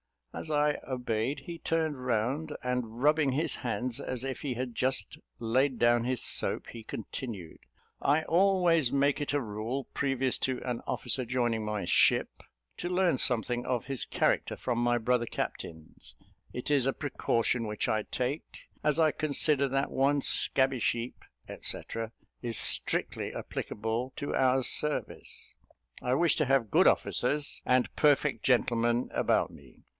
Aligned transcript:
As 0.33 0.49
I 0.49 0.79
obeyed, 0.87 1.41
he 1.41 1.59
turned 1.59 2.05
round, 2.07 2.55
and, 2.63 3.03
rubbing 3.03 3.33
his 3.33 3.57
hands, 3.57 3.99
as 3.99 4.23
if 4.23 4.41
he 4.41 4.53
had 4.53 4.73
just 4.73 5.19
laid 5.39 5.77
down 5.77 6.05
his 6.05 6.23
soap, 6.23 6.69
he 6.69 6.83
continued, 6.83 7.59
"I 8.01 8.23
always 8.23 8.93
make 8.93 9.19
it 9.19 9.33
a 9.33 9.41
rule, 9.41 9.89
previous 9.93 10.37
to 10.39 10.59
an 10.63 10.81
officer 10.87 11.23
joining 11.25 11.65
my 11.65 11.83
ship, 11.85 12.41
to 12.77 12.89
learn 12.89 13.17
something 13.19 13.65
of 13.65 13.85
his 13.85 14.05
character 14.05 14.55
from 14.55 14.79
my 14.79 14.97
brother 14.97 15.25
captains; 15.25 16.15
it 16.53 16.71
is 16.71 16.87
a 16.87 16.93
precaution 16.93 17.67
which 17.67 17.87
I 17.89 18.03
take, 18.03 18.61
as 18.85 18.97
I 18.97 19.11
consider 19.11 19.67
that 19.67 19.91
one 19.91 20.21
scabby 20.21 20.79
sheep, 20.79 21.25
&c. 21.61 21.81
is 22.41 22.57
strictly 22.57 23.35
applicable 23.35 24.13
to 24.15 24.33
our 24.33 24.63
service. 24.63 25.55
I 26.01 26.15
wish 26.15 26.35
to 26.37 26.45
have 26.45 26.71
good 26.71 26.87
officers 26.87 27.61
and 27.65 27.93
perfect 27.97 28.43
gentlemen 28.43 29.09
about 29.13 29.51
me. 29.51 29.83